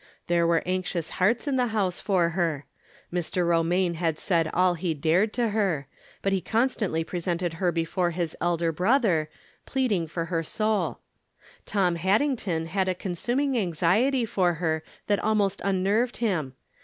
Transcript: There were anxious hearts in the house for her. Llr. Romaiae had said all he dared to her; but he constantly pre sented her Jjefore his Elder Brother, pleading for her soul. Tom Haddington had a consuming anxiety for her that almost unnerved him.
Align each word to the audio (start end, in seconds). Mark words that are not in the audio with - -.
There 0.25 0.47
were 0.47 0.63
anxious 0.65 1.11
hearts 1.21 1.47
in 1.47 1.57
the 1.57 1.67
house 1.67 1.99
for 1.99 2.29
her. 2.29 2.65
Llr. 3.13 3.45
Romaiae 3.45 3.93
had 3.93 4.17
said 4.17 4.49
all 4.51 4.73
he 4.73 4.95
dared 4.95 5.31
to 5.33 5.49
her; 5.49 5.85
but 6.23 6.33
he 6.33 6.41
constantly 6.41 7.03
pre 7.03 7.19
sented 7.19 7.53
her 7.53 7.71
Jjefore 7.71 8.09
his 8.13 8.35
Elder 8.41 8.71
Brother, 8.71 9.29
pleading 9.67 10.07
for 10.07 10.25
her 10.25 10.41
soul. 10.41 11.01
Tom 11.67 11.97
Haddington 11.97 12.65
had 12.65 12.89
a 12.89 12.95
consuming 12.95 13.55
anxiety 13.55 14.25
for 14.25 14.55
her 14.55 14.81
that 15.05 15.19
almost 15.19 15.61
unnerved 15.63 16.17
him. 16.17 16.55